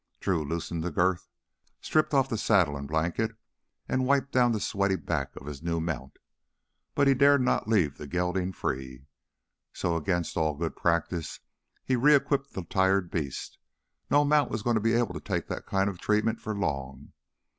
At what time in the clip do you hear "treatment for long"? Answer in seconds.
15.99-17.13